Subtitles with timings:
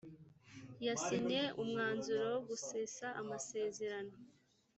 [0.87, 4.13] yasinye umwanzuro wo gusesa amasezerano